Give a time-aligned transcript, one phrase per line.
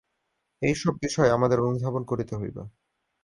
[0.61, 2.61] এইসব বিষয় আমাদের অনুধাবন করিতে হইবে।